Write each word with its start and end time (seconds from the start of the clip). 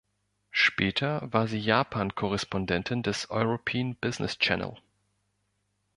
Später 0.49 1.31
war 1.31 1.45
sie 1.47 1.59
Japan-Korrespondentin 1.59 3.03
des 3.03 3.29
„European 3.29 3.95
Business 3.97 4.39
Channel“. 4.39 4.75